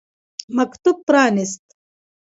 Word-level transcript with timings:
مکتوب 0.57 0.97
پرانیست. 1.07 1.65